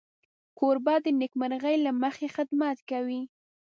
[0.59, 3.21] کوربه د نېکمرغۍ له مخې خدمت کوي.